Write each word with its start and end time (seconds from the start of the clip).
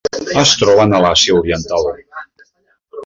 Es 0.43 0.53
troben 0.61 0.95
a 0.95 1.01
l'Àsia 1.03 1.37
oriental. 1.43 1.89